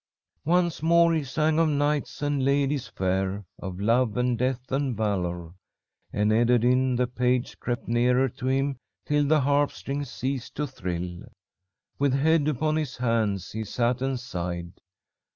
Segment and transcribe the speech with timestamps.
[0.47, 5.53] "Once more he sang of knights and ladyes fair, of love and death and valour;
[6.11, 11.19] and Ederyn, the page, crept nearer to him till the harp strings ceased to thrill.
[11.99, 14.73] With head upon his hands, he sat and sighed.